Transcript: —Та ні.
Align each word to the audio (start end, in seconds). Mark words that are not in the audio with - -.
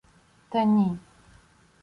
—Та 0.49 0.63
ні. 0.65 0.97